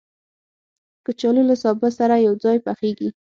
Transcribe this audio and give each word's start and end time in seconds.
کچالو 1.05 1.41
له 1.49 1.55
سابه 1.63 1.89
سره 1.99 2.15
یو 2.27 2.33
ځای 2.43 2.57
پخېږي 2.65 3.09